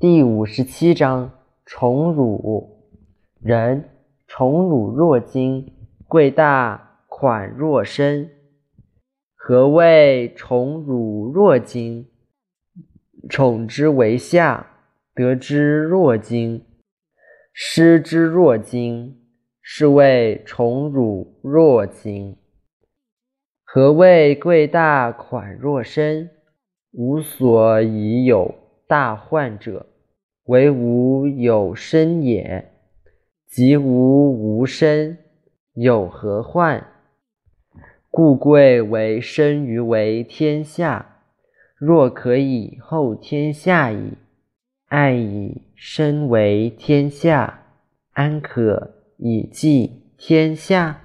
[0.00, 1.30] 第五十七章
[1.66, 2.88] 宠辱。
[3.42, 3.90] 人
[4.26, 5.74] 宠辱若惊，
[6.08, 8.30] 贵大款若身。
[9.34, 12.08] 何谓宠辱若惊？
[13.28, 14.68] 宠之为下，
[15.14, 16.64] 得之若惊，
[17.52, 19.20] 失之若惊，
[19.60, 22.38] 是谓宠辱若惊。
[23.64, 26.30] 何谓贵大款若身？
[26.92, 28.54] 无所以有
[28.88, 29.88] 大患者，
[30.50, 32.72] 为无有身也。
[33.46, 35.16] 即无无身，
[35.74, 36.88] 有何患？
[38.10, 41.18] 故贵为生于为天下。
[41.76, 44.14] 若可以后天下矣，
[44.88, 47.62] 爱以身为天下，
[48.10, 51.00] 安可以济天下？